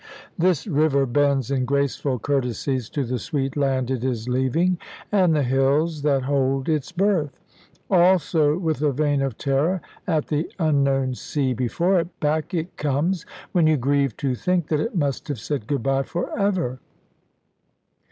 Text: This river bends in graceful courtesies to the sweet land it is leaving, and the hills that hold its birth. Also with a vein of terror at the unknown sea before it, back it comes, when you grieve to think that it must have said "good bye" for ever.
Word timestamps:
This 0.35 0.65
river 0.65 1.05
bends 1.05 1.51
in 1.51 1.63
graceful 1.63 2.17
courtesies 2.17 2.89
to 2.89 3.03
the 3.03 3.19
sweet 3.19 3.55
land 3.55 3.91
it 3.91 4.03
is 4.03 4.27
leaving, 4.27 4.79
and 5.11 5.35
the 5.35 5.43
hills 5.43 6.01
that 6.01 6.23
hold 6.23 6.67
its 6.67 6.91
birth. 6.91 7.39
Also 7.87 8.57
with 8.57 8.81
a 8.81 8.91
vein 8.91 9.21
of 9.21 9.37
terror 9.37 9.79
at 10.07 10.29
the 10.29 10.51
unknown 10.57 11.13
sea 11.13 11.53
before 11.53 11.99
it, 11.99 12.19
back 12.19 12.51
it 12.55 12.77
comes, 12.77 13.27
when 13.51 13.67
you 13.67 13.77
grieve 13.77 14.17
to 14.17 14.33
think 14.33 14.69
that 14.69 14.79
it 14.79 14.95
must 14.95 15.27
have 15.27 15.39
said 15.39 15.67
"good 15.67 15.83
bye" 15.83 16.01
for 16.01 16.35
ever. 16.35 16.79